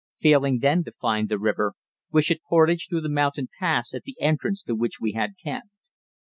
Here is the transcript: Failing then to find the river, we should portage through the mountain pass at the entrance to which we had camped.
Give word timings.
Failing 0.19 0.61
then 0.61 0.83
to 0.85 0.91
find 0.93 1.29
the 1.29 1.37
river, 1.37 1.73
we 2.11 2.23
should 2.23 2.41
portage 2.41 2.87
through 2.89 3.01
the 3.01 3.07
mountain 3.07 3.49
pass 3.59 3.93
at 3.93 4.01
the 4.01 4.15
entrance 4.19 4.63
to 4.63 4.73
which 4.73 4.99
we 4.99 5.11
had 5.11 5.33
camped. 5.37 5.69